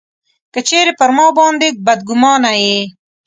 [0.53, 2.79] که چېرې پر ما باندي بدګومانه یې.